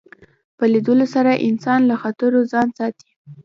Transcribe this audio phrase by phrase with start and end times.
[0.57, 3.07] په لیدلو سره انسان له خطرو ځان ساتي